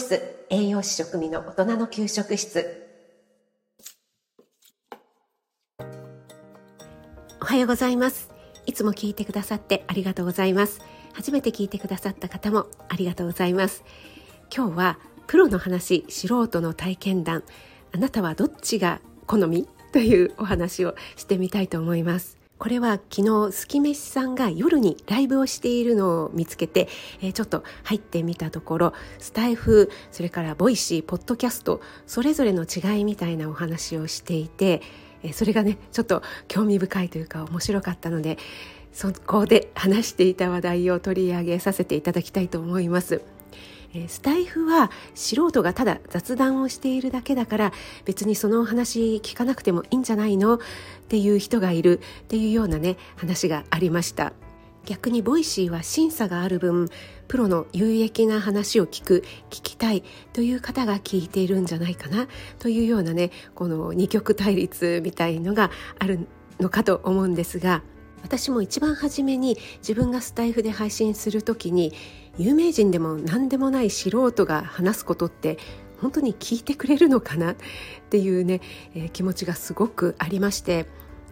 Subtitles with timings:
[0.00, 0.20] ス
[0.50, 2.86] 栄養士食味の大人の給食室。
[7.40, 8.30] おはようございます。
[8.66, 10.80] いつも聞いてくださってありがとうございます。
[11.12, 13.84] 初めて聞いてくださった方もありがとうございます。
[14.54, 17.44] 今日はプロの話素人の体験談。
[17.92, 19.68] あなたはどっちが好み？
[19.92, 22.39] というお話をしてみたいと思います。
[22.60, 26.88] これは昨日すきめしさんが夜にライブをしているのを見つけて、
[27.22, 34.82] えー、ちょっと入ってみたところスタイフそれから Voicy ポッドキャストそれぞれの違いみたいなお話をしていて、
[35.22, 38.36] えー、それがねちょっと興味深いというか面白かったので
[38.92, 43.22] そこで話していた話題を取り上げさせていただきたいと思います。
[44.08, 47.72] スタイフは素人がただ雑談をしているだけだから
[48.04, 50.54] 別にそのお話聞かなくてもいいんじゃないの？
[50.54, 50.58] っ
[51.08, 54.32] ていう人がいるっていうようなね話がありました。
[54.86, 56.88] 逆に Voicy は審査がある分
[57.28, 66.26] プロの有益な話を聞く聞きたいという方が聞いているんじゃないかなというようなねこの二極対立みたいのがある
[66.58, 67.82] のかと思うんですが
[68.22, 71.92] 私も一番初めに自分がスタイフで配信する時に
[72.40, 75.58] 有名人でも何でもない素人が話すことって
[76.00, 77.52] 本当に聞いてくれるのかな？
[77.52, 77.56] っ
[78.08, 78.62] ていうね、
[78.94, 80.86] えー、気持ちがすごくありまして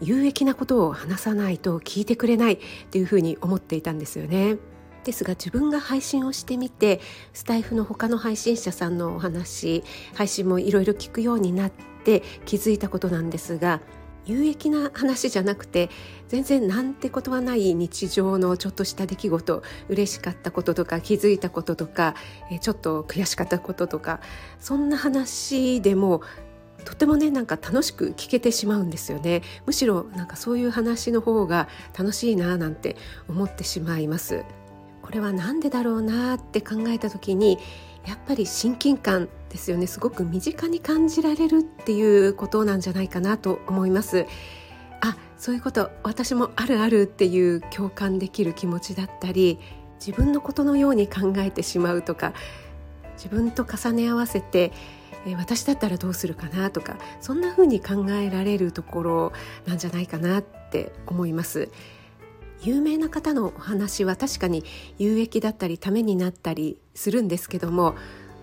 [0.00, 2.58] 有益なことを話さないと聞いてくれないっ
[2.90, 4.58] ていうふうに思っていたんですよね。
[5.02, 7.00] ですが自分が配信をしてみて
[7.32, 9.82] スタイフの他の配信者さんのお話
[10.14, 11.72] 配信もいろいろ聞くようになっ
[12.04, 13.80] て気づいたことなんですが
[14.26, 15.90] 有益な話じゃなくて
[16.28, 22.14] 全然なんてことはない日常のちょっとした出来事嬉しかったこととか気づいたこととか
[22.60, 24.20] ちょっと悔しかったこととか
[24.58, 26.22] そんな話でも
[26.84, 29.42] とてもねなんか楽しく聞けてしまうんですよね。
[29.66, 32.96] むしろなんかそういう話の方が楽しいななんて
[33.28, 34.44] 思ってしまいます。
[35.02, 37.58] これは何でだろうなって考えた時に
[38.06, 39.86] やっぱり親近感ですよね。
[39.86, 44.26] すごく身近に感じられるっていうことなんじゃないかなと思います。
[45.00, 49.58] あそういうこと私もあるあるっていう共感できる気持ちだったり
[50.04, 52.32] 自分のことのように考えてしまうとか
[53.16, 54.72] 自分と重ね合わせて
[55.36, 59.32] 私だったらどうするかなとかそんな風に考えられるところ
[59.66, 61.70] なんじゃないかなって思います。
[62.64, 64.64] 有名な方のお話は確かに
[64.98, 67.94] 有益だったりためになったりするんですけども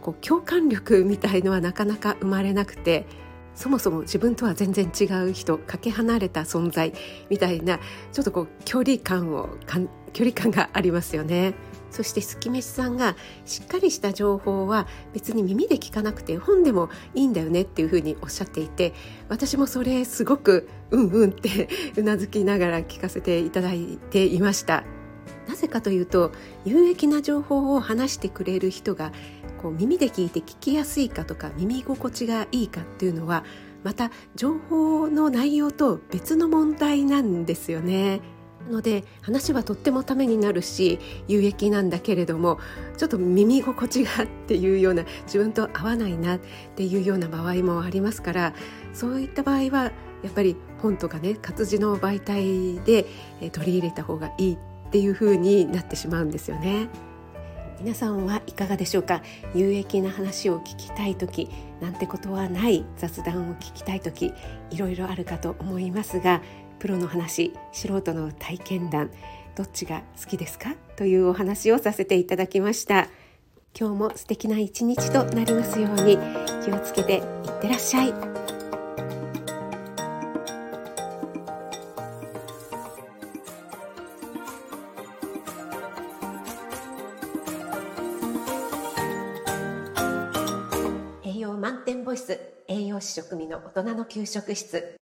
[0.00, 3.06] こう共感力みたいのはなかなか生まれなくて
[3.54, 6.92] そもそも自分とは全然違う人かけ離れた存在
[7.28, 7.80] みたいな
[8.12, 9.48] ちょっとこう距離感を
[10.12, 11.54] 距離感がありますよね。
[11.90, 18.94] そしてすきめしさんがしっかりした情報は別に耳で聞かなくて本でもいいんだよねっていうふうにおっしゃっていて
[19.28, 24.84] 私もそれすごくうんうんってうなずきながら聞かせていただいていました
[25.48, 26.32] なぜかというと
[26.64, 29.12] 有益な情報を話してくれる人が
[29.62, 33.44] こう耳で聞いて聞きやすいかとか耳心地がいいかっていうのは
[33.82, 38.20] また情報の内容と別の問題なんですよね。
[38.68, 42.58] ので話はとってもためになるし有益なんだけれども
[42.96, 46.40] ちょっと耳心地がっていうような自分と合わないなっ
[46.76, 48.54] ていうような場合もありますから
[48.92, 49.92] そういった場合は
[50.22, 53.06] やっぱり本とかね活字の媒体で
[53.52, 56.88] 取り入れた方がいいっていう風になってしまうんですよね。
[57.80, 59.22] 皆さんはいかがでしょうか？
[59.54, 61.48] 有益な話を聞きたい時
[61.80, 64.32] なんてことはない雑談を聞きたい時
[64.70, 66.42] いろいろあるかと思いますが
[66.78, 69.10] プロの話素人の体験談
[69.56, 70.76] どっちが好きですか？
[70.96, 73.08] というお話をさせていただきました。
[73.78, 76.16] 今日も素敵な一日となりますように
[76.64, 77.22] 気をつけていっ
[77.60, 78.14] てらっしゃい。
[91.24, 94.94] 栄養満点ボイス栄養士食味の大人の給食室。